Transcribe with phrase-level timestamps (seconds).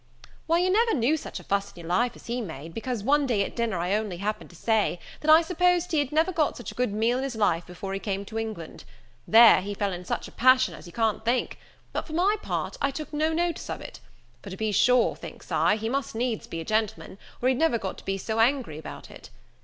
[0.47, 3.27] "Why, you never knew such a fuss in your life as he made, because one
[3.27, 6.57] day at dinner I only happened to say, that I supposed he had never got
[6.57, 8.83] such a good meal in his life before he came to England:
[9.27, 11.59] there, he fell in such a passion as you can't think:
[11.93, 13.99] but for my part, I took no notice of it:
[14.41, 17.77] for to be sure, thinks I, he must needs be a gentleman, or he'd never
[17.77, 19.29] go to be so angry about it.